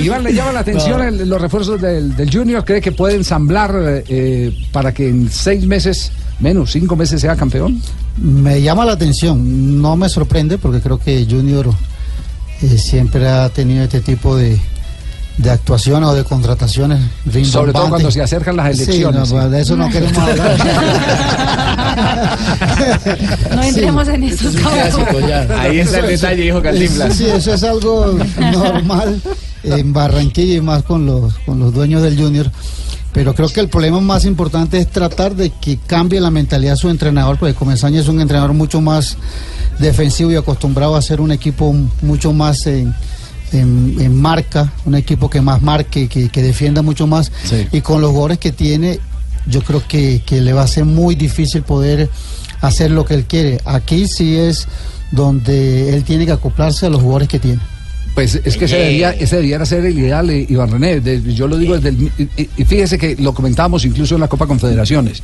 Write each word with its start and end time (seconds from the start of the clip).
Iván, 0.00 0.22
le 0.24 0.32
llama 0.34 0.52
la 0.52 0.60
atención 0.60 1.02
el- 1.02 1.28
los 1.28 1.40
refuerzos 1.40 1.80
del, 1.80 2.14
del 2.16 2.30
Junior. 2.32 2.64
¿Cree 2.64 2.80
que 2.80 2.92
puede 2.92 3.14
ensamblar 3.16 3.72
eh, 4.08 4.52
para 4.72 4.92
que 4.92 5.08
en 5.08 5.30
seis 5.30 5.66
meses, 5.66 6.12
menos 6.40 6.70
cinco 6.72 6.96
meses, 6.96 7.20
sea 7.20 7.34
campeón? 7.36 7.80
Me 8.16 8.60
llama 8.62 8.84
la 8.84 8.92
atención, 8.92 9.80
no 9.80 9.96
me 9.96 10.08
sorprende 10.08 10.58
porque 10.58 10.80
creo 10.80 10.98
que 10.98 11.26
Junior 11.28 11.68
eh, 12.62 12.78
siempre 12.78 13.28
ha 13.28 13.48
tenido 13.48 13.84
este 13.84 14.00
tipo 14.00 14.36
de, 14.36 14.58
de 15.36 15.50
actuaciones 15.50 16.08
o 16.08 16.14
de 16.14 16.24
contrataciones 16.24 16.98
Sobre 17.44 17.72
todo 17.72 17.88
cuando 17.88 18.10
se 18.10 18.20
acercan 18.22 18.56
las 18.56 18.76
Sí, 18.76 18.82
elecciones. 18.84 19.32
no, 19.32 19.48
de 19.50 19.60
eso 19.60 19.76
no 19.76 19.88
queremos 19.88 20.18
hablar. 20.18 20.56
No 23.54 23.62
entremos 23.62 24.08
en 24.08 24.22
esos 24.24 24.54
campos. 24.56 25.02
Ahí 25.58 25.80
está 25.80 25.98
el 26.00 26.06
detalle, 26.06 26.42
dijo 26.42 26.62
Cantinflas. 26.62 27.14
Sí, 27.14 27.26
eso 27.26 27.54
es 27.54 27.62
algo 27.64 28.16
normal 28.52 29.20
en 29.76 29.92
Barranquilla 29.92 30.54
y 30.54 30.60
más 30.60 30.82
con 30.82 31.06
los, 31.06 31.34
con 31.46 31.58
los 31.58 31.72
dueños 31.74 32.02
del 32.02 32.18
Junior. 32.20 32.50
Pero 33.12 33.34
creo 33.34 33.48
que 33.48 33.60
el 33.60 33.68
problema 33.68 34.00
más 34.00 34.24
importante 34.26 34.78
es 34.78 34.86
tratar 34.88 35.34
de 35.34 35.50
que 35.50 35.78
cambie 35.78 36.20
la 36.20 36.30
mentalidad 36.30 36.72
de 36.72 36.76
su 36.76 36.90
entrenador, 36.90 37.38
porque 37.38 37.54
Comesaña 37.54 38.00
es 38.00 38.08
un 38.08 38.20
entrenador 38.20 38.52
mucho 38.52 38.80
más 38.80 39.16
defensivo 39.78 40.30
y 40.30 40.36
acostumbrado 40.36 40.94
a 40.94 41.02
ser 41.02 41.20
un 41.20 41.32
equipo 41.32 41.74
mucho 42.02 42.32
más 42.32 42.66
en, 42.66 42.94
en- 43.52 43.96
en 43.98 44.14
marca, 44.20 44.72
un 44.84 44.94
equipo 44.94 45.30
que 45.30 45.40
más 45.40 45.62
marque, 45.62 46.06
que, 46.08 46.28
que 46.28 46.42
defienda 46.42 46.82
mucho 46.82 47.06
más. 47.06 47.32
Sí. 47.44 47.66
Y 47.72 47.80
con 47.80 48.00
los 48.02 48.10
jugadores 48.10 48.38
que 48.38 48.52
tiene, 48.52 49.00
yo 49.46 49.62
creo 49.62 49.82
que, 49.88 50.22
que 50.26 50.40
le 50.42 50.52
va 50.52 50.62
a 50.62 50.68
ser 50.68 50.84
muy 50.84 51.14
difícil 51.14 51.62
poder 51.62 52.10
hacer 52.60 52.90
lo 52.90 53.04
que 53.06 53.14
él 53.14 53.24
quiere. 53.24 53.58
Aquí 53.64 54.06
sí 54.06 54.36
es 54.36 54.68
donde 55.12 55.94
él 55.94 56.04
tiene 56.04 56.26
que 56.26 56.32
acoplarse 56.32 56.86
a 56.86 56.90
los 56.90 57.00
jugadores 57.00 57.28
que 57.28 57.38
tiene. 57.38 57.60
Pues 58.18 58.40
es 58.44 58.56
que 58.56 58.64
ese, 58.64 58.76
debería, 58.76 59.10
ese 59.12 59.36
debiera 59.36 59.64
ser 59.64 59.84
el 59.86 59.96
ideal, 59.96 60.28
eh, 60.28 60.44
Iván 60.48 60.72
René. 60.72 61.00
De- 61.00 61.22
yo 61.34 61.46
lo 61.46 61.56
digo 61.56 61.76
desde 61.76 61.90
el. 61.90 62.02
y- 62.18 62.22
y- 62.36 62.48
Y 62.56 62.64
fíjese 62.64 62.98
que 62.98 63.14
lo 63.14 63.32
comentábamos 63.32 63.84
incluso 63.84 64.16
en 64.16 64.20
la 64.22 64.26
Copa 64.28 64.46
Confederaciones. 64.48 65.22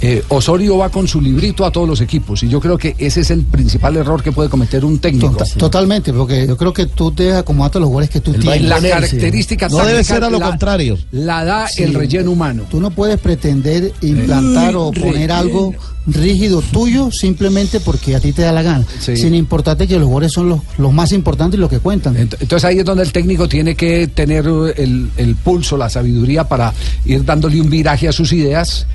Eh, 0.00 0.22
Osorio 0.28 0.78
va 0.78 0.88
con 0.90 1.08
su 1.08 1.20
librito 1.20 1.66
a 1.66 1.72
todos 1.72 1.88
los 1.88 2.00
equipos 2.00 2.44
y 2.44 2.48
yo 2.48 2.60
creo 2.60 2.78
que 2.78 2.94
ese 2.98 3.22
es 3.22 3.32
el 3.32 3.42
principal 3.44 3.96
error 3.96 4.22
que 4.22 4.30
puede 4.30 4.48
cometer 4.48 4.84
un 4.84 5.00
técnico. 5.00 5.30
Tota- 5.32 5.44
Totalmente, 5.56 6.12
porque 6.12 6.46
yo 6.46 6.56
creo 6.56 6.72
que 6.72 6.86
tú 6.86 7.10
te 7.10 7.32
acomodas 7.34 7.74
a 7.74 7.80
los 7.80 7.88
jugadores 7.88 8.10
que 8.10 8.20
tú 8.20 8.32
tienes. 8.34 8.62
La 8.62 8.80
característica 8.80 9.68
No 9.68 9.84
debe 9.84 10.04
ser 10.04 10.22
a 10.22 10.30
lo 10.30 10.38
la- 10.38 10.46
contrario. 10.50 10.96
La 11.10 11.44
da 11.44 11.66
Sí. 11.66 11.82
el 11.82 11.92
relleno 11.94 12.30
humano. 12.30 12.62
Tú 12.70 12.78
no 12.80 12.90
puedes 12.92 13.18
pretender 13.18 13.92
implantar 14.00 14.76
o 14.76 14.92
poner 14.92 15.32
algo 15.32 15.74
rígido 16.08 16.62
tuyo 16.62 17.10
simplemente 17.10 17.80
porque 17.80 18.16
a 18.16 18.20
ti 18.20 18.32
te 18.32 18.42
da 18.42 18.52
la 18.52 18.62
gana. 18.62 18.84
Sí. 18.98 19.16
Sin 19.16 19.34
importarte 19.34 19.86
que 19.86 19.94
los 19.98 20.04
jugadores 20.06 20.32
son 20.32 20.48
los, 20.48 20.60
los 20.78 20.92
más 20.92 21.12
importantes 21.12 21.58
y 21.58 21.60
los 21.60 21.70
que 21.70 21.78
cuentan. 21.80 22.14
Ent- 22.16 22.36
Entonces 22.40 22.64
ahí 22.64 22.78
es 22.78 22.84
donde 22.84 23.02
el 23.04 23.12
técnico 23.12 23.48
tiene 23.48 23.74
que 23.74 24.08
tener 24.08 24.46
eh, 24.46 24.74
el, 24.78 25.10
el 25.16 25.36
pulso, 25.36 25.76
la 25.76 25.88
sabiduría 25.88 26.44
para 26.44 26.72
ir 27.04 27.24
dándole 27.24 27.60
un 27.60 27.70
viraje 27.70 28.08
a 28.08 28.12
sus 28.12 28.32
ideas 28.32 28.86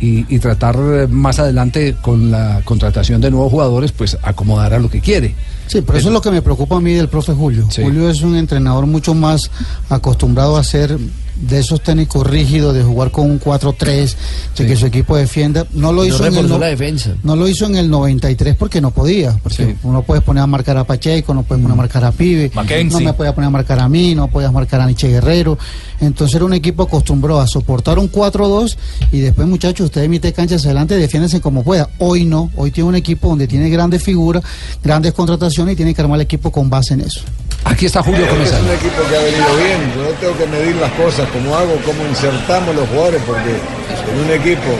y, 0.00 0.24
y 0.34 0.38
tratar 0.38 0.76
eh, 0.76 1.06
más 1.08 1.38
adelante 1.38 1.96
con 2.00 2.30
la 2.30 2.62
contratación 2.64 3.20
de 3.20 3.30
nuevos 3.30 3.50
jugadores, 3.50 3.92
pues 3.92 4.16
acomodar 4.22 4.72
a 4.72 4.78
lo 4.78 4.88
que 4.88 5.00
quiere. 5.00 5.34
Sí, 5.66 5.82
pero 5.82 5.98
eso 5.98 6.08
es 6.08 6.14
lo 6.14 6.20
que 6.22 6.30
me 6.30 6.42
preocupa 6.42 6.76
a 6.76 6.80
mí 6.80 6.94
del 6.94 7.08
profe 7.08 7.32
Julio. 7.32 7.66
Sí. 7.70 7.82
Julio 7.82 8.08
es 8.08 8.22
un 8.22 8.34
entrenador 8.36 8.86
mucho 8.86 9.14
más 9.14 9.50
acostumbrado 9.88 10.56
a 10.56 10.64
ser 10.64 10.98
de 11.40 11.58
esos 11.58 11.82
técnicos 11.82 12.26
rígidos, 12.26 12.74
de 12.74 12.82
jugar 12.82 13.10
con 13.10 13.30
un 13.30 13.38
4-3, 13.38 14.16
de 14.56 14.64
Sí. 14.64 14.66
que 14.66 14.76
su 14.76 14.86
equipo 14.86 15.16
defienda. 15.16 15.66
No 15.72 15.92
lo 15.92 16.02
No 16.02 16.04
hizo 16.08 16.26
en 16.26 16.36
el 16.36 16.48
la 16.48 16.66
defensa. 16.66 17.14
No 17.22 17.36
lo 17.36 17.48
hizo 17.48 17.66
en 17.66 17.76
el 17.76 17.88
93 17.90 18.56
porque 18.56 18.80
no 18.80 18.90
podía. 18.90 19.38
Porque 19.42 19.56
Sí. 19.66 19.74
uno 19.82 20.02
puede 20.02 20.20
poner 20.20 20.42
a 20.42 20.46
marcar 20.46 20.76
a 20.76 20.84
Pacheco, 20.84 21.32
no 21.34 21.42
puede 21.42 21.60
poner 21.62 21.72
a 21.74 21.76
marcar 21.76 22.04
a 22.04 22.12
Pibe, 22.12 22.50
Mackenzie. 22.54 23.00
no 23.00 23.04
me 23.06 23.12
puede 23.14 23.32
poner 23.32 23.48
a 23.48 23.50
marcar 23.50 23.78
a 23.80 23.88
mí, 23.88 24.14
no 24.14 24.28
podías 24.28 24.52
marcar 24.52 24.80
a 24.80 24.86
Nietzsche 24.86 25.08
Guerrero. 25.08 25.58
Entonces 26.00 26.34
era 26.36 26.44
un 26.44 26.54
equipo 26.54 26.82
acostumbrado 26.84 27.40
a 27.40 27.46
soportar 27.46 27.98
un 27.98 28.08
4-2 28.08 28.76
y 29.12 29.20
después, 29.20 29.46
muchachos, 29.48 29.86
ustedes 29.86 30.08
meten 30.08 30.32
cancha 30.32 30.56
hacia 30.56 30.68
adelante, 30.70 30.96
defiéndense 30.96 31.40
como 31.40 31.62
pueda. 31.62 31.88
Hoy 31.98 32.24
no, 32.24 32.50
hoy 32.56 32.70
tiene 32.70 32.88
un 32.88 32.94
equipo 32.94 33.28
donde 33.28 33.46
tiene 33.46 33.68
grandes 33.70 34.02
figuras, 34.02 34.42
grandes 34.82 35.12
contrataciones 35.12 35.74
y 35.74 35.76
tiene 35.76 35.94
que 35.94 36.00
armar 36.02 36.16
el 36.16 36.22
equipo 36.22 36.50
con 36.50 36.68
base 36.70 36.94
en 36.94 37.00
eso. 37.02 37.20
Aquí 37.64 37.86
está 37.86 38.02
Julio 38.02 38.24
Es 38.24 38.30
Comesaña. 38.30 38.64
un 38.64 38.70
equipo 38.72 39.00
que 39.08 39.16
ha 39.16 39.20
venido 39.22 39.50
bien. 39.56 39.80
Yo 39.94 40.02
no 40.02 40.14
tengo 40.18 40.36
que 40.36 40.46
medir 40.46 40.76
las 40.76 40.90
cosas 40.92 41.28
como 41.30 41.54
hago, 41.56 41.76
cómo 41.84 42.04
insertamos 42.08 42.74
los 42.74 42.88
jugadores, 42.88 43.22
porque 43.26 43.52
en 43.56 44.16
un 44.24 44.30
equipo 44.32 44.70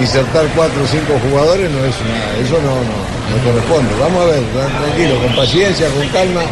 insertar 0.00 0.42
cuatro 0.56 0.82
o 0.82 0.86
cinco 0.88 1.14
jugadores 1.30 1.70
no 1.70 1.78
es 1.86 1.94
una, 2.02 2.18
eso 2.42 2.58
no, 2.64 2.74
no, 2.82 2.96
no 3.30 3.36
corresponde. 3.44 3.92
Vamos 4.00 4.18
a 4.24 4.26
ver, 4.34 4.42
tra- 4.50 4.72
tranquilo, 4.72 5.14
con 5.22 5.36
paciencia, 5.36 5.86
con 5.94 6.08
calma. 6.10 6.42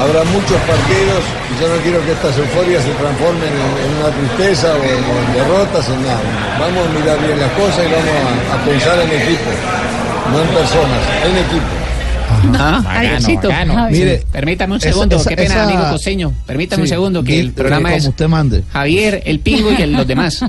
Habrá 0.00 0.24
muchos 0.32 0.56
partidos 0.64 1.22
y 1.52 1.54
yo 1.60 1.68
no 1.68 1.76
quiero 1.84 2.00
que 2.06 2.12
estas 2.16 2.32
euforias 2.38 2.80
se 2.82 2.94
transformen 2.96 3.50
en, 3.52 3.68
en 3.84 3.90
una 4.00 4.10
tristeza 4.16 4.72
o 4.72 4.80
en, 4.82 5.02
o 5.04 5.12
en 5.18 5.28
derrotas, 5.36 5.84
en 5.92 6.00
nada. 6.02 6.22
Vamos 6.58 6.80
a 6.86 6.90
mirar 6.96 7.18
bien 7.20 7.36
las 7.38 7.52
cosas 7.58 7.84
y 7.84 7.90
vamos 7.92 8.14
a, 8.16 8.54
a 8.54 8.56
pensar 8.64 8.96
en 9.02 9.10
equipo, 9.12 9.50
no 10.32 10.40
en 10.40 10.48
personas, 10.56 11.02
en 11.28 11.34
equipo. 11.44 11.74
Ah, 12.54 12.82
Javiercito. 12.84 13.48
Mire, 13.90 14.22
permítame 14.30 14.72
un 14.74 14.78
esa- 14.78 14.88
segundo, 14.90 15.16
esa- 15.16 15.28
qué 15.30 15.36
pena, 15.36 15.54
esa- 15.54 15.64
amigo 15.64 15.90
costeño. 15.90 16.32
Permítame 16.46 16.82
un 16.82 16.88
Sí, 16.88 16.94
segundo, 16.94 17.22
que 17.24 17.32
di- 17.32 17.38
el 17.40 17.52
programa 17.52 17.88
como 17.90 17.96
es 17.98 18.06
usted 18.06 18.28
mande. 18.28 18.62
Javier, 18.72 19.22
el 19.26 19.40
pingo 19.40 19.70
y 19.72 19.82
el- 19.82 19.92
los 19.92 20.06
demás. 20.06 20.40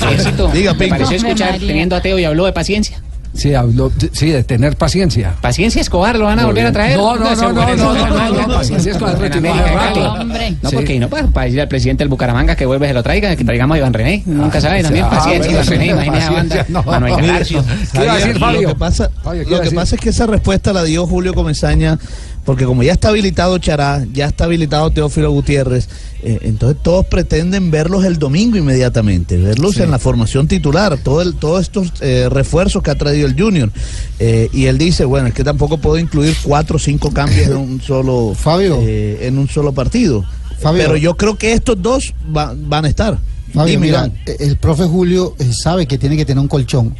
Javiercito, 0.00 0.48
Diga, 0.48 0.72
me 0.72 0.78
Pingo. 0.78 0.90
pareció 0.90 1.16
Hombre, 1.16 1.32
escuchar 1.32 1.58
teniendo 1.58 1.96
ateo 1.96 2.18
y 2.18 2.24
habló 2.24 2.46
de 2.46 2.52
paciencia. 2.52 3.00
Sí, 3.34 3.52
habló, 3.52 3.90
sí, 4.12 4.30
de 4.30 4.44
tener 4.44 4.76
paciencia. 4.76 5.34
Paciencia 5.40 5.80
Escobar, 5.80 6.16
¿lo 6.16 6.26
van 6.26 6.38
a 6.38 6.46
volver 6.46 6.66
a 6.66 6.72
traer? 6.72 6.96
No, 6.96 7.16
no, 7.16 7.34
no, 7.34 7.52
no, 7.52 7.76
no, 7.76 8.46
no, 8.46 8.54
Paciencia 8.54 8.92
Escobar 8.92 9.18
retiró 9.18 9.52
rato. 9.52 10.24
No, 10.62 10.70
porque 10.70 11.00
no, 11.00 11.08
para, 11.08 11.26
para 11.26 11.44
decirle 11.44 11.62
al 11.62 11.68
presidente 11.68 12.04
del 12.04 12.08
Bucaramanga 12.08 12.54
que 12.54 12.64
vuelve 12.64 12.86
se 12.86 12.94
lo 12.94 13.02
traiga, 13.02 13.34
que 13.34 13.44
traigamos 13.44 13.74
a 13.74 13.78
Iván 13.78 13.92
René. 13.92 14.22
Nunca 14.24 14.60
sabe, 14.60 14.82
también 14.82 15.04
ah, 15.06 15.10
paciencia, 15.10 15.50
Iván 15.50 15.66
René, 15.66 15.86
imagínese 15.86 16.30
banda. 16.30 16.42
paciencia, 16.42 16.66
no. 16.68 16.82
Manuel 16.84 17.14
Mire, 17.16 17.26
Galarcio. 17.26 17.64
¿Qué 17.92 18.04
iba 18.04 18.12
a 18.12 18.16
decir, 18.16 18.38
Fabio? 18.38 18.62
Lo 18.62 18.68
que 18.68 18.74
pasa, 18.76 19.10
Fabio, 19.22 19.44
¿qué 19.44 19.50
lo 19.50 19.56
iba 19.56 19.66
a 19.66 19.74
pasa 19.74 19.94
es 19.96 20.00
que 20.00 20.08
esa 20.10 20.26
respuesta 20.26 20.72
la 20.72 20.84
dio 20.84 21.06
Julio 21.06 21.34
Comesaña, 21.34 21.98
porque 22.44 22.64
como 22.64 22.82
ya 22.82 22.92
está 22.92 23.08
habilitado 23.08 23.58
Chará, 23.58 24.04
ya 24.12 24.26
está 24.26 24.44
habilitado 24.44 24.90
Teófilo 24.90 25.30
Gutiérrez, 25.30 25.88
eh, 26.22 26.38
entonces 26.42 26.82
todos 26.82 27.06
pretenden 27.06 27.70
verlos 27.70 28.04
el 28.04 28.18
domingo 28.18 28.56
inmediatamente, 28.56 29.36
verlos 29.38 29.78
en 29.78 29.90
la 29.90 29.98
formación 29.98 30.46
titular, 30.48 30.96
todo 30.98 31.22
el, 31.22 31.34
todos 31.34 31.62
estos 31.62 31.92
eh, 32.00 32.28
refuerzos 32.30 32.82
que 32.82 32.90
ha 32.90 32.94
traído 32.94 33.26
el 33.26 33.38
Junior. 33.40 33.70
Eh, 34.18 34.48
y 34.52 34.66
él 34.66 34.78
dice, 34.78 35.04
bueno, 35.04 35.28
es 35.28 35.34
que 35.34 35.44
tampoco 35.44 35.78
puedo 35.78 35.98
incluir 35.98 36.34
cuatro 36.42 36.76
o 36.76 36.78
cinco 36.78 37.10
cambios 37.12 37.48
en 37.48 37.56
un 37.56 37.80
solo, 37.86 38.34
Fabio. 38.34 38.78
en 38.82 39.38
un 39.38 39.48
solo 39.48 39.72
partido. 39.72 40.24
Fabio. 40.60 40.82
Pero 40.84 40.96
yo 40.96 41.16
creo 41.16 41.36
que 41.36 41.52
estos 41.52 41.80
dos 41.82 42.14
va- 42.34 42.54
van 42.56 42.84
a 42.84 42.88
estar. 42.88 43.18
Fabio, 43.52 43.72
Dime, 43.72 43.86
mira, 43.86 44.10
el 44.38 44.56
profe 44.56 44.84
Julio 44.84 45.34
sabe 45.52 45.86
que 45.86 45.96
tiene 45.98 46.16
que 46.16 46.24
tener 46.24 46.40
un 46.40 46.48
colchón. 46.48 46.94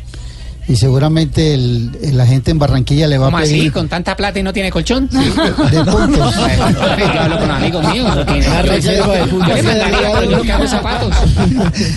Y 0.66 0.76
seguramente 0.76 1.54
el, 1.54 1.90
la 2.16 2.26
gente 2.26 2.50
en 2.50 2.58
Barranquilla 2.58 3.06
le 3.06 3.18
va 3.18 3.26
¿Cómo 3.26 3.36
a 3.36 3.40
así? 3.40 3.52
pedir 3.52 3.72
¿Con 3.72 3.88
tanta 3.88 4.16
plata 4.16 4.38
y 4.38 4.42
no 4.42 4.52
tiene 4.52 4.70
colchón? 4.70 5.08
de 5.10 5.84
puntos. 5.84 6.34
Yo 6.34 7.20
hablo 7.20 7.38
con 7.38 7.50
amigos 7.50 7.92
míos. 7.92 8.10
Una 8.16 8.62
reserva 8.62 9.14
de 9.14 9.30
yo 9.30 10.38
no 10.38 10.44
cargo 10.44 10.66
zapatos. 10.66 11.14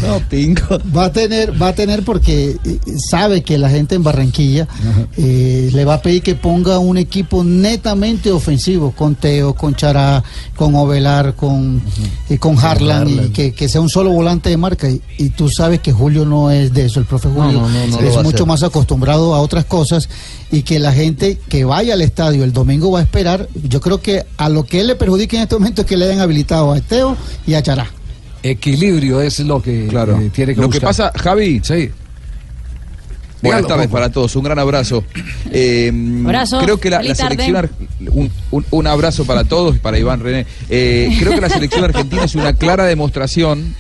No, 0.06 0.20
pingo. 0.30 0.80
Va 0.96 1.06
a 1.06 1.12
tener, 1.12 1.62
va 1.62 1.70
a 1.70 1.74
tener 1.74 2.04
porque 2.04 2.58
eh, 2.64 2.80
sabe 3.10 3.42
que 3.42 3.58
la 3.58 3.70
gente 3.70 3.96
en 3.96 4.04
Barranquilla 4.04 4.68
eh, 5.18 5.70
le 5.72 5.86
va 5.86 5.96
a 5.96 6.02
pedir 6.02 6.22
que 6.22 6.36
ponga 6.36 6.80
un 6.80 6.98
equipo 6.98 7.44
netamente 7.44 8.32
ofensivo, 8.32 8.92
con 8.92 9.16
Teo, 9.16 9.54
con 9.54 9.76
Chará, 9.76 10.24
con 10.56 10.76
Ovelar, 10.76 11.36
con, 11.36 11.82
eh, 12.30 12.38
con 12.38 12.58
Harlan, 12.60 13.08
y 13.10 13.30
que, 13.30 13.54
que 13.54 13.70
sea 13.70 13.82
un 13.82 13.90
solo 13.90 14.12
volante 14.12 14.50
de 14.50 14.58
marca. 14.58 14.90
Y, 14.90 15.02
y 15.18 15.30
tú 15.30 15.50
sabes 15.50 15.80
que 15.80 15.92
Julio 15.92 16.26
no 16.26 16.52
es 16.52 16.74
de 16.74 16.86
eso, 16.86 17.00
el 17.00 17.06
profe 17.06 17.30
Julio 17.30 17.62
no, 17.62 17.70
no, 17.70 18.00
es 18.00 18.24
mucho 18.24 18.44
hacer. 18.44 18.57
Más 18.62 18.64
acostumbrado 18.70 19.36
a 19.36 19.40
otras 19.42 19.66
cosas 19.66 20.10
y 20.52 20.64
que 20.64 20.80
la 20.80 20.92
gente 20.94 21.38
que 21.50 21.64
vaya 21.66 21.94
al 21.94 22.02
estadio 22.02 22.44
el 22.44 22.54
domingo 22.54 22.92
va 22.92 23.00
a 23.00 23.04
esperar. 23.04 23.48
Yo 23.64 23.80
creo 23.82 24.02
que 24.02 24.24
a 24.38 24.50
lo 24.50 24.66
que 24.66 24.80
él 24.80 24.88
le 24.88 24.96
perjudica 24.96 25.38
en 25.38 25.44
este 25.44 25.56
momento 25.56 25.82
es 25.82 25.88
que 25.88 25.98
le 25.98 26.06
hayan 26.06 26.20
habilitado 26.20 26.72
a 26.74 26.80
Teo 26.82 27.16
y 27.46 27.54
a 27.54 27.62
Chará. 27.62 27.88
Equilibrio 28.44 29.22
es 29.22 29.40
lo 29.40 29.62
que 29.62 29.88
Claro. 29.88 30.20
eh, 30.20 30.30
tiene 30.34 30.56
que 30.56 30.62
Lo 30.62 30.70
que 30.70 30.80
pasa, 30.82 31.12
Javi, 31.16 31.62
Sí. 31.64 31.90
Buenas 33.42 33.68
tardes 33.68 33.88
para 33.88 34.10
todos, 34.12 34.36
un 34.36 34.44
gran 34.44 34.58
abrazo. 34.60 35.04
Eh, 35.52 35.92
Abrazo. 36.26 36.60
Creo 36.60 36.78
que 36.80 36.90
la, 36.90 37.02
selección 37.16 37.70
un, 38.12 38.30
un- 38.52 38.66
un 38.70 38.88
abrazo 38.88 39.24
para 39.26 39.44
todos 39.46 39.76
y 39.76 39.80
para 39.80 39.98
Iván 39.98 40.20
René. 40.20 40.46
Eh, 40.70 41.16
creo 41.20 41.34
que 41.34 41.42
la 41.42 41.50
selección 41.50 41.84
argentina 41.86 42.24
es 42.26 42.36
una 42.36 42.52
clara 42.54 42.84
demostración, 42.86 43.74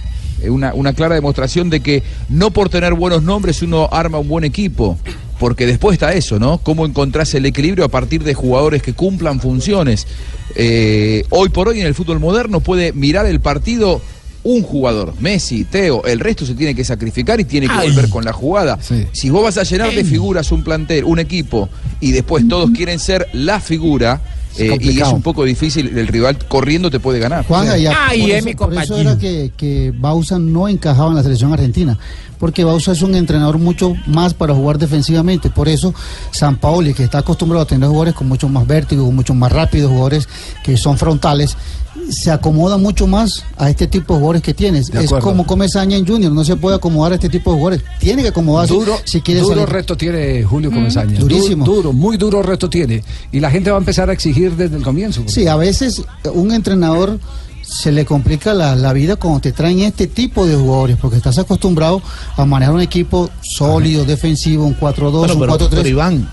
una, 0.49 0.73
una 0.73 0.93
clara 0.93 1.15
demostración 1.15 1.69
de 1.69 1.79
que 1.79 2.03
no 2.29 2.51
por 2.51 2.69
tener 2.69 2.93
buenos 2.93 3.23
nombres 3.23 3.61
uno 3.61 3.89
arma 3.91 4.19
un 4.19 4.27
buen 4.27 4.43
equipo. 4.43 4.97
Porque 5.39 5.67
después 5.67 5.93
está 5.93 6.13
eso, 6.13 6.39
¿no? 6.39 6.57
Cómo 6.57 6.85
encontrás 6.85 7.33
el 7.35 7.45
equilibrio 7.45 7.85
a 7.85 7.89
partir 7.89 8.23
de 8.23 8.33
jugadores 8.33 8.81
que 8.81 8.93
cumplan 8.93 9.39
funciones. 9.39 10.07
Eh, 10.55 11.25
hoy 11.29 11.49
por 11.49 11.67
hoy 11.67 11.79
en 11.79 11.85
el 11.85 11.93
fútbol 11.93 12.19
moderno 12.19 12.59
puede 12.59 12.91
mirar 12.91 13.27
el 13.27 13.39
partido 13.39 14.01
un 14.47 14.63
jugador, 14.63 15.13
Messi, 15.19 15.65
Teo, 15.65 16.05
el 16.05 16.21
resto 16.21 16.45
se 16.45 16.55
tiene 16.55 16.73
que 16.73 16.85
sacrificar 16.85 17.37
y 17.41 17.43
tiene 17.43 17.67
que 17.67 17.75
volver 17.75 18.09
con 18.09 18.23
la 18.23 18.31
jugada. 18.31 18.79
Si 19.11 19.29
vos 19.29 19.43
vas 19.43 19.57
a 19.57 19.63
llenar 19.63 19.93
de 19.93 20.05
figuras 20.05 20.53
un 20.53 20.63
plantel, 20.63 21.03
un 21.03 21.19
equipo, 21.19 21.67
y 21.99 22.13
después 22.13 22.47
todos 22.47 22.69
quieren 22.71 22.97
ser 22.97 23.27
la 23.33 23.59
figura, 23.59 24.21
Es 24.57 24.71
eh, 24.71 24.77
y 24.81 24.99
es 24.99 25.07
un 25.07 25.21
poco 25.21 25.43
difícil, 25.43 25.97
el 25.97 26.07
rival 26.07 26.37
corriendo 26.47 26.89
te 26.89 26.99
puede 26.99 27.19
ganar. 27.19 27.45
Juan, 27.45 27.67
Sí. 27.71 27.83
ya, 27.83 27.93
por, 28.09 28.13
eso, 28.15 28.57
por 28.57 28.73
eso 28.73 28.97
era 28.97 29.17
que, 29.17 29.51
que 29.55 29.93
Bausa 29.95 30.39
no 30.39 30.67
encajaba 30.67 31.09
en 31.09 31.15
la 31.15 31.23
selección 31.23 31.53
argentina, 31.53 31.97
porque 32.39 32.63
Bausa 32.63 32.91
es 32.91 33.01
un 33.01 33.15
entrenador 33.15 33.57
mucho 33.57 33.93
más 34.07 34.33
para 34.33 34.53
jugar 34.53 34.77
defensivamente. 34.77 35.49
Por 35.49 35.67
eso, 35.69 35.93
San 36.31 36.57
Paoli, 36.57 36.93
que 36.93 37.03
está 37.03 37.19
acostumbrado 37.19 37.63
a 37.63 37.67
tener 37.67 37.87
jugadores 37.87 38.13
con 38.15 38.27
mucho 38.27 38.49
más 38.49 38.65
vértigo, 38.67 39.05
con 39.05 39.15
mucho 39.15 39.33
más 39.33 39.51
rápidos, 39.51 39.89
jugadores 39.89 40.27
que 40.63 40.75
son 40.77 40.97
frontales, 40.97 41.55
se 42.09 42.31
acomoda 42.31 42.77
mucho 42.77 43.07
más 43.07 43.43
a 43.57 43.69
este 43.69 43.87
tipo 43.87 44.13
de 44.13 44.19
jugadores 44.19 44.41
que 44.41 44.53
tienes. 44.53 44.87
De 44.87 44.99
Es 44.99 45.05
acuerdo. 45.07 45.27
como 45.27 45.45
Comesaña 45.45 45.97
en 45.97 46.07
Junior, 46.07 46.31
no 46.31 46.43
se 46.45 46.55
puede 46.55 46.75
acomodar 46.77 47.11
a 47.11 47.15
este 47.15 47.29
tipo 47.29 47.51
de 47.51 47.57
jugadores. 47.57 47.83
Tiene 47.99 48.21
que 48.21 48.29
acomodarse 48.29 48.73
Duro, 48.73 48.97
si 49.03 49.21
quiere 49.21 49.41
duro 49.41 49.55
salir. 49.55 49.69
reto 49.69 49.97
tiene 49.97 50.43
Julio 50.43 50.71
Comesaña. 50.71 51.19
Durísimo. 51.19 51.65
Du- 51.65 51.75
Duro, 51.75 51.93
muy 51.93 52.17
duro 52.17 52.41
reto 52.41 52.69
tiene. 52.69 53.03
Y 53.31 53.39
la 53.39 53.51
gente 53.51 53.69
va 53.71 53.77
a 53.77 53.79
empezar 53.79 54.09
a 54.09 54.13
exigir 54.13 54.55
desde 54.55 54.77
el 54.77 54.83
comienzo. 54.83 55.23
Sí, 55.27 55.47
a 55.47 55.55
veces 55.55 56.01
un 56.33 56.51
entrenador 56.53 57.19
se 57.61 57.91
le 57.91 58.05
complica 58.05 58.53
la, 58.53 58.77
la 58.77 58.93
vida 58.93 59.17
cuando 59.17 59.41
te 59.41 59.51
traen 59.51 59.79
este 59.81 60.07
tipo 60.07 60.45
de 60.47 60.55
jugadores, 60.55 60.95
porque 61.01 61.17
estás 61.17 61.37
acostumbrado 61.37 62.01
a 62.37 62.45
manejar 62.45 62.73
un 62.73 62.79
equipo 62.81 63.29
sólido, 63.41 64.05
defensivo, 64.05 64.63
un 64.65 64.73
4-2, 64.79 65.11
Bueno, 65.11 65.33
un 65.33 65.39
pero, 65.41 65.53
4-3. 65.57 65.69
pero 65.71 65.89
Iván, 65.89 66.29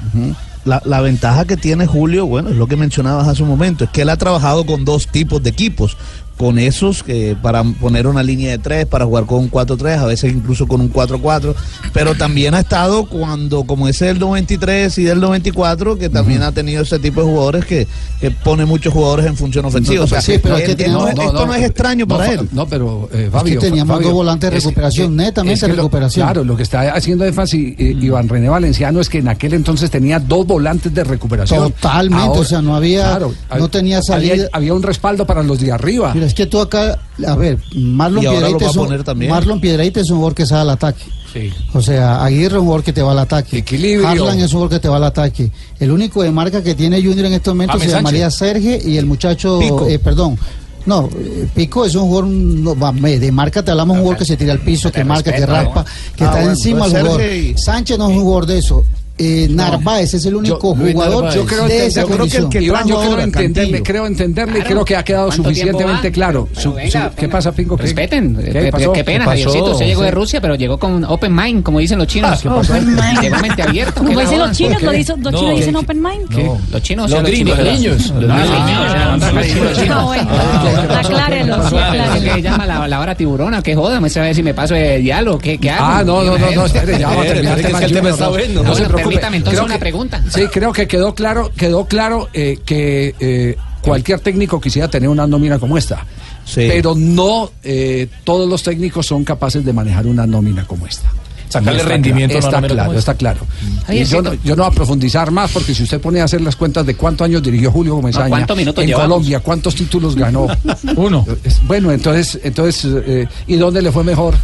la, 0.64 0.82
la 0.84 1.00
ventaja 1.00 1.44
que 1.44 1.56
tiene 1.56 1.86
Julio, 1.86 2.26
bueno, 2.26 2.50
es 2.50 2.56
lo 2.56 2.66
que 2.66 2.76
mencionabas 2.76 3.28
hace 3.28 3.42
un 3.42 3.48
momento, 3.48 3.84
es 3.84 3.90
que 3.90 4.02
él 4.02 4.08
ha 4.08 4.16
trabajado 4.16 4.64
con 4.66 4.84
dos 4.84 5.08
tipos 5.08 5.42
de 5.42 5.50
equipos. 5.50 5.96
Con 6.36 6.58
esos, 6.58 7.04
que 7.04 7.36
para 7.40 7.62
poner 7.62 8.08
una 8.08 8.22
línea 8.24 8.50
de 8.50 8.58
tres, 8.58 8.86
para 8.86 9.04
jugar 9.04 9.24
con 9.24 9.38
un 9.38 9.50
4-3, 9.50 9.98
a 10.00 10.06
veces 10.06 10.32
incluso 10.32 10.66
con 10.66 10.80
un 10.80 10.92
4-4, 10.92 11.54
pero 11.92 12.16
también 12.16 12.54
ha 12.54 12.60
estado 12.60 13.06
cuando, 13.06 13.62
como 13.64 13.86
ese 13.86 14.06
del 14.06 14.18
93 14.18 14.98
y 14.98 15.04
del 15.04 15.20
94, 15.20 15.96
que 15.96 16.08
también 16.08 16.42
ha 16.42 16.50
tenido 16.50 16.82
ese 16.82 16.98
tipo 16.98 17.20
de 17.20 17.26
jugadores 17.28 17.64
que, 17.66 17.86
que 18.20 18.32
pone 18.32 18.64
muchos 18.64 18.92
jugadores 18.92 19.26
en 19.26 19.36
función 19.36 19.64
ofensiva. 19.64 20.02
o 20.02 20.06
sea, 20.08 20.20
sí, 20.20 20.38
pero 20.42 20.56
es 20.56 20.64
que 20.64 20.74
tenemos- 20.74 21.14
no- 21.14 21.22
esto 21.22 21.46
no, 21.46 21.54
es 21.54 21.62
extraño 21.64 22.04
no, 22.04 22.16
para 22.16 22.32
él. 22.32 22.48
No, 22.50 22.66
pero 22.66 23.08
eh, 23.12 23.28
Fabio, 23.30 23.60
teníamos 23.60 23.94
Fabio, 23.94 24.08
dos 24.08 24.14
volantes 24.16 24.50
de 24.50 24.56
es- 24.58 24.64
recuperación, 24.64 25.14
netamente 25.16 25.54
es 25.54 25.60
que 25.60 25.68
lo- 25.68 25.74
recuperación. 25.76 26.26
claro, 26.26 26.42
lo 26.42 26.56
que 26.56 26.64
está 26.64 26.80
haciendo 26.94 27.24
énfasis 27.24 27.76
eh, 27.78 27.96
Iván 28.00 28.28
René 28.28 28.48
Valenciano 28.48 29.00
es 29.00 29.08
que 29.08 29.18
en 29.18 29.28
aquel 29.28 29.54
entonces 29.54 29.88
tenía 29.88 30.18
dos 30.18 30.44
volantes 30.46 30.92
de 30.92 31.04
recuperación. 31.04 31.70
Totalmente, 31.72 32.38
o 32.40 32.44
sea, 32.44 32.60
no 32.60 32.74
había- 32.74 33.20
no 33.56 33.68
tenía 33.68 34.02
salida. 34.02 34.32
Había, 34.32 34.48
había 34.52 34.74
un 34.74 34.82
respaldo 34.82 35.24
para 35.26 35.44
los 35.44 35.60
de 35.60 35.70
arriba. 35.70 36.12
Mira, 36.12 36.23
es 36.24 36.34
que 36.34 36.46
tú 36.46 36.60
acá, 36.60 36.98
a 37.26 37.36
ver, 37.36 37.58
Marlon 37.74 38.24
va 38.24 38.48
es 38.48 38.76
un. 38.76 39.28
Marlon 39.28 39.60
es 39.62 40.10
jugador 40.10 40.34
que 40.34 40.46
sale 40.46 40.62
al 40.62 40.70
ataque. 40.70 41.04
Sí. 41.32 41.52
O 41.72 41.82
sea, 41.82 42.24
Aguirre 42.24 42.54
es 42.56 42.60
un 42.60 42.60
jugador 42.60 42.84
que 42.84 42.92
te 42.92 43.02
va 43.02 43.12
al 43.12 43.18
ataque. 43.18 43.58
Equilibrio. 43.58 44.06
Harlan 44.06 44.38
es 44.38 44.46
un 44.46 44.60
jugador 44.60 44.70
que 44.70 44.80
te 44.80 44.88
va 44.88 44.96
al 44.96 45.04
ataque. 45.04 45.50
El 45.80 45.90
único 45.90 46.22
de 46.22 46.30
marca 46.30 46.62
que 46.62 46.74
tiene 46.74 47.02
Junior 47.02 47.26
en 47.26 47.34
estos 47.34 47.54
momentos 47.54 47.76
James 47.76 47.90
se 47.90 47.96
llamaría 47.96 48.30
Serge 48.30 48.80
y 48.84 48.96
el 48.96 49.06
muchacho, 49.06 49.60
eh, 49.88 49.98
perdón. 49.98 50.38
No, 50.86 51.08
eh, 51.18 51.48
Pico 51.54 51.84
es 51.86 51.94
un 51.94 52.02
jugador 52.02 52.26
no, 52.26 52.74
de 52.74 53.32
marca, 53.32 53.62
te 53.62 53.70
hablamos 53.70 53.94
de 53.94 54.00
un 54.00 54.04
jugador 54.04 54.18
que 54.18 54.26
se 54.26 54.36
tira 54.36 54.52
al 54.52 54.60
piso, 54.60 54.92
que 54.92 55.02
marca, 55.02 55.32
que 55.32 55.46
raspa, 55.46 55.84
que 56.14 56.24
Ah, 56.24 56.26
está 56.26 56.36
bueno, 56.36 56.50
encima 56.50 56.88
del 56.88 57.06
jugador. 57.06 57.58
Sánchez 57.58 57.98
no 57.98 58.10
es 58.10 58.16
un 58.16 58.22
jugador 58.22 58.46
de 58.46 58.58
eso. 58.58 58.84
Eh, 59.16 59.46
Narváez 59.48 60.12
es 60.14 60.26
el 60.26 60.34
único 60.34 60.74
jugador 60.74 61.32
yo 61.32 61.46
creo, 61.46 61.68
de 61.68 61.74
ente- 61.76 61.86
esa 61.86 62.00
yo 62.00 62.06
creo 62.08 62.16
que, 62.16 62.18
condición. 62.18 62.44
el 62.44 62.50
que 62.50 62.62
Iván, 62.62 62.88
yo 62.88 62.98
creo 62.98 63.10
ahora, 63.10 63.22
entenderle, 63.22 63.82
creo 63.84 64.06
entenderle 64.06 64.58
y 64.58 64.62
creo 64.62 64.84
que 64.84 64.96
ha 64.96 65.04
quedado 65.04 65.26
¿Cuánto 65.28 65.42
tiempo 65.52 65.54
suficientemente 65.78 66.10
claro. 66.10 66.48
Pero 66.48 66.60
Su- 66.60 66.72
venga, 66.74 66.90
su- 66.90 66.98
venga. 66.98 67.12
¿Qué 67.14 67.28
pasa, 67.28 67.52
Pingo? 67.52 67.76
¿Qué- 67.76 67.82
Respeten. 67.84 68.36
¿Qué, 68.36 68.66
Eh, 68.68 68.70
pasó? 68.72 68.92
Qué 68.92 69.04
pena. 69.04 69.24
Javiercito. 69.26 69.70
Usted 69.70 69.86
llegó 69.86 70.02
de. 70.02 70.10
Rusia, 70.10 70.40
pero 70.40 70.56
llegó 70.56 70.78
con 70.78 71.04
open 71.04 71.32
mind, 71.32 71.62
como 71.62 71.78
dicen 71.78 71.98
los 71.98 72.08
chinos. 72.08 72.30
Ah, 72.34 72.38
¿qué 72.42 72.48
pasó? 72.48 72.72
Open 72.72 72.86
mind. 72.92 73.20
Llegó 73.22 73.36
mente 73.38 73.62
abierta. 73.62 73.92
Como 73.92 74.08
¿qué 74.10 74.16
la 74.16 74.22
dicen 74.22 74.38
los 74.40 74.50
chinos, 74.56 74.82
lo 74.82 74.90
dicen- 74.90 75.22
los 75.22 75.32
No. 75.32 75.38
chinos 75.38 75.56
dicen 75.58 75.76
open 75.76 76.02
mind. 76.02 76.28
¿Qué? 76.34 76.50
Los 76.72 76.82
chinos, 76.82 77.10
Los 77.10 77.22
gringos, 77.22 77.56
los 77.58 77.66
niños. 77.66 78.10
Los 78.10 78.10
Los 78.10 78.20
niños. 78.20 78.38
Ah, 78.40 79.16
Los 79.32 79.46
chinos. 79.78 80.16
Ah. 80.18 80.26
Ah, 80.28 80.98
Aclárelo, 80.98 81.62
sí, 81.68 81.74
¿Qué 81.76 81.80
aclárelo. 81.80 82.36
llama 82.38 82.66
la, 82.88 83.00
hora 83.00 83.14
tiburona? 83.14 83.62
¿Qué 83.62 83.76
joda? 83.76 84.00
Me 84.00 84.10
sabe 84.10 84.34
si 84.34 84.42
me 84.42 84.54
paso 84.54 84.74
de 84.74 84.98
diálogo. 84.98 85.38
¿Qué, 85.38 85.56
hago? 85.70 85.84
Ah, 85.84 86.02
no, 86.04 86.24
no, 86.24 86.36
no, 86.36 86.50
no, 86.50 86.66
espere, 86.66 86.98
ya 86.98 87.06
va 87.08 87.12
a 87.12 87.16
Espere, 87.18 87.34
terminar 87.34 87.58
espere, 87.58 87.62
que 87.62 87.72
es 87.74 87.78
que 87.78 87.84
el 87.86 87.92
tema 87.92 88.10
está 88.10 88.28
bueno. 88.28 88.62
No 88.64 88.74
se 88.74 88.80
Bueno, 88.82 88.88
preocupe. 88.88 89.03
Permítame 89.04 89.36
entonces 89.38 89.58
Creo 89.58 89.64
una 89.66 89.74
que- 89.74 89.80
pregunta. 89.80 90.24
Sí, 90.30 90.42
creo 90.52 90.72
que 90.72 90.86
quedó 90.88 91.14
claro, 91.14 91.52
quedó 91.56 91.86
claro 91.86 92.28
eh, 92.32 92.58
que 92.64 93.14
eh, 93.20 93.56
cualquier 93.82 94.20
técnico 94.20 94.60
quisiera 94.60 94.88
tener 94.88 95.08
una 95.08 95.26
nómina 95.26 95.58
como 95.58 95.76
esta. 95.78 96.04
Sí. 96.44 96.66
Pero 96.68 96.94
no 96.94 97.50
eh, 97.62 98.08
todos 98.24 98.48
los 98.48 98.62
técnicos 98.62 99.06
son 99.06 99.24
capaces 99.24 99.64
de 99.64 99.72
manejar 99.72 100.06
una 100.06 100.26
nómina 100.26 100.66
como 100.66 100.86
esta. 100.86 101.10
Sacarle 101.48 101.78
Está 101.80 101.88
rendimiento 101.88 102.38
claro, 102.40 102.56
Está 102.56 102.68
claro, 102.74 102.98
está 102.98 103.14
claro. 103.14 103.40
Y 103.88 104.02
yo, 104.04 104.22
no, 104.22 104.34
yo 104.42 104.56
no 104.56 104.64
voy 104.64 104.72
a 104.72 104.74
profundizar 104.74 105.30
más 105.30 105.52
porque 105.52 105.72
si 105.72 105.84
usted 105.84 106.00
pone 106.00 106.20
a 106.20 106.24
hacer 106.24 106.40
las 106.40 106.56
cuentas 106.56 106.84
de 106.84 106.96
cuántos 106.96 107.26
años 107.26 107.42
dirigió 107.44 107.70
Julio 107.70 108.00
No, 108.02 108.28
¿cuántos 108.28 108.56
minutos 108.56 108.82
en 108.82 108.88
llevamos? 108.88 109.08
Colombia, 109.08 109.38
cuántos 109.40 109.74
títulos 109.76 110.16
ganó. 110.16 110.48
Uno. 110.96 111.24
Bueno, 111.66 111.92
entonces, 111.92 112.40
entonces 112.42 112.84
eh, 113.06 113.28
¿y 113.46 113.54
dónde 113.56 113.82
le 113.82 113.92
fue 113.92 114.02
mejor? 114.02 114.34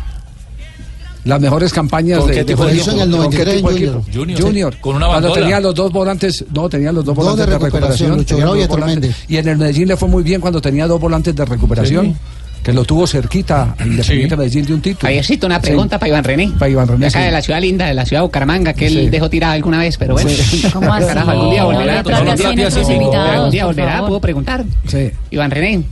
Las 1.25 1.41
mejores 1.41 1.73
campañas 1.73 2.19
¿Con 2.21 2.29
de, 2.29 2.33
qué 2.35 2.39
de 2.41 2.45
tipo 2.47 2.65
de 2.65 2.71
Julio. 2.71 2.83
equipo? 2.83 2.97
En 2.97 3.03
el 3.03 3.17
¿Con 3.17 3.31
qué 3.31 3.39
93 3.45 3.57
tipo 3.57 3.69
de 3.71 3.75
Junior. 3.75 4.03
Junior. 4.15 4.41
Junior. 4.43 4.77
Con 4.81 4.97
una 4.97 5.07
Cuando 5.07 5.29
bandola. 5.29 5.43
tenía 5.47 5.61
los 5.61 5.75
dos 5.75 5.93
volantes, 5.93 6.45
no, 6.55 6.69
tenía 6.69 6.93
los 6.93 7.05
dos 7.05 7.15
Dos 7.15 7.25
volantes 7.25 7.47
de 7.47 7.53
de 7.53 7.59
recuperación, 7.59 8.25
dos 8.27 8.69
volantes. 8.69 9.17
Y 9.29 9.37
en 9.37 9.49
el 9.49 9.59
Medellín 9.59 9.89
le 9.89 9.97
fue 9.97 10.09
muy 10.09 10.23
bien 10.23 10.41
cuando 10.41 10.61
tenía 10.63 10.87
dos 10.87 10.99
volantes 11.01 11.35
de 11.37 11.45
recuperación. 11.45 12.17
Que 12.63 12.75
lo 12.75 12.85
tuvo 12.85 13.07
cerquita 13.07 13.75
al 13.79 13.87
Independiente 13.87 14.37
Medellín 14.37 14.67
de 14.67 14.75
un 14.75 14.83
título. 14.83 15.09
Ahí 15.09 15.17
existe 15.17 15.47
una 15.47 15.57
Sí. 15.57 15.63
pregunta 15.63 15.99
para 15.99 16.09
Iván 16.11 16.25
René. 16.25 16.53
Para 16.59 16.71
Iván 16.71 16.89
René, 16.89 17.01
De 17.01 17.07
acá 17.07 17.19
sí. 17.21 17.25
de 17.25 17.31
la 17.31 17.41
ciudad 17.41 17.61
linda, 17.63 17.87
de 17.87 17.95
la 17.95 18.05
ciudad 18.05 18.21
de 18.21 18.27
Bucaramanga, 18.27 18.75
que 18.75 18.89
Sí. 18.91 18.99
él 18.99 19.11
dejó 19.11 19.31
tirada 19.31 19.55
alguna 19.55 19.79
vez, 19.79 19.97
pero 19.97 20.13
bueno. 20.13 20.29
¿Cómo 20.75 20.93
así? 20.93 21.07
Carajo, 21.07 21.31
algún 21.31 21.51
día 21.51 21.61
No, 21.63 21.67
volverá. 21.73 21.95
no 21.97 22.03
trate 22.05 22.31
algún 22.31 23.51
día- 23.51 23.65
volverá, 23.65 24.01
puedo 24.07 24.21
preguntar. 24.21 24.65
Sí. 24.87 25.11
Iván 25.31 25.51
René, 25.51 25.83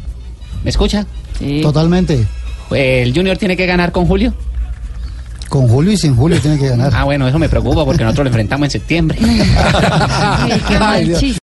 ¿me 0.62 0.68
escucha? 0.70 1.06
Sí. 1.38 1.60
Totalmente. 1.62 2.26
¿El 2.70 3.14
Junior 3.14 3.38
tiene 3.38 3.56
que 3.56 3.64
ganar 3.64 3.90
con 3.90 4.06
Julio? 4.06 4.34
Con 5.48 5.66
Julio 5.66 5.92
y 5.92 5.96
sin 5.96 6.14
Julio 6.14 6.38
tiene 6.40 6.58
que 6.58 6.68
ganar. 6.68 6.92
Ah, 6.94 7.04
bueno, 7.04 7.26
eso 7.26 7.38
me 7.38 7.48
preocupa 7.48 7.84
porque 7.84 8.04
nosotros 8.04 8.24
lo 8.24 8.28
enfrentamos 8.28 8.66
en 8.66 8.70
septiembre. 8.70 9.18
Ay, 9.22 10.62
qué 10.68 10.78
mal 10.78 10.94
Ay, 10.96 11.04
Dios. 11.06 11.20
chiste. 11.20 11.36